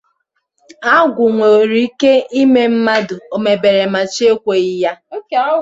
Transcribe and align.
Agwụ 0.95 1.23
nwekwara 1.35 1.77
ike 1.87 2.13
ime 2.41 2.63
mmadụ 2.73 3.15
'omebere 3.23 3.83
ma 3.93 4.01
chi 4.13 4.23
ekweghị 4.33 4.73
ya 4.83 4.93